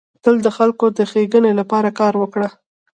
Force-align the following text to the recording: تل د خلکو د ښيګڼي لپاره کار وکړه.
تل 0.23 0.35
د 0.45 0.47
خلکو 0.57 0.85
د 0.97 0.99
ښيګڼي 1.11 1.51
لپاره 1.59 1.89
کار 1.99 2.13
وکړه. 2.21 2.49